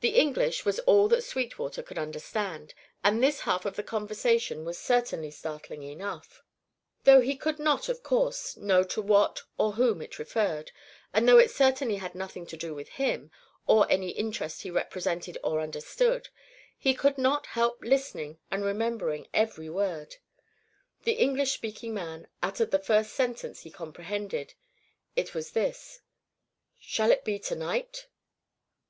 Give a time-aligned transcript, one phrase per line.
[0.00, 2.72] The English was all that Sweetwater could understand,
[3.04, 6.42] and this half of the conversation was certainly startling enough.
[7.04, 10.72] Though he could not, of coarse, know to what or whom it referred,
[11.12, 13.30] and though it certainly had nothing to do with him,
[13.66, 16.30] or any interest he represented or understood,
[16.78, 20.16] he could not help listening and remembering every word.
[21.04, 24.54] The English speaking man uttered the first sentence he comprehended.
[25.14, 26.00] It was this:
[26.80, 28.06] "Shall it be to night?"